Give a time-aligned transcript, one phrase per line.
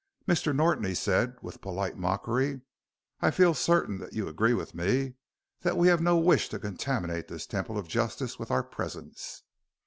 [0.27, 0.55] "Mr.
[0.55, 2.61] Norton," he said with polite mockery,
[3.19, 5.13] "I feel certain that you agree with me
[5.59, 9.43] that we have no wish to contaminate this temple of justice with our presence."